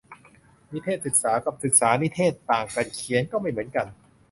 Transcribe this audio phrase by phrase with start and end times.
[0.71, 3.87] นิเทศศึกษา กับศึกษานิเทศก์ ต่างกัน เขียนก็ไม่เหมือนกัน